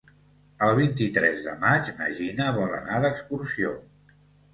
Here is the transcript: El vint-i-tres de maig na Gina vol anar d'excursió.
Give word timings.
El 0.67 0.71
vint-i-tres 0.77 1.43
de 1.47 1.53
maig 1.65 1.91
na 1.99 2.07
Gina 2.21 2.47
vol 2.57 2.73
anar 2.79 3.03
d'excursió. 3.05 3.75